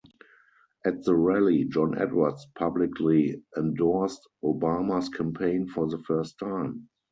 [0.83, 6.89] At the rally, John Edwards publicly endorsed Obama's campaign for the first time.